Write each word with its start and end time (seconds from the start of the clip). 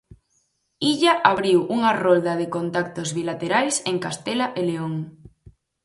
Illa 0.91 1.13
abriu 1.31 1.59
unha 1.75 1.91
rolda 2.03 2.33
de 2.41 2.47
contactos 2.57 3.09
bilaterais 3.17 3.75
en 3.89 3.95
Castela 4.05 4.47
e 4.59 4.61
León. 4.69 4.93